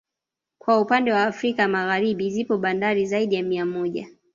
Kwa 0.57 0.79
upannde 0.81 1.11
wa 1.11 1.23
Afrika 1.23 1.61
ya 1.61 1.67
Magharibi 1.67 2.29
zipo 2.31 2.57
bandari 2.57 3.05
zaidi 3.05 3.35
ya 3.35 3.43
mia 3.43 3.65
moja 3.65 4.07